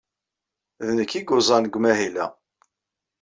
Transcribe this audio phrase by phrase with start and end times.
[0.85, 2.25] D nekk ay yuẓan deg umahil-a.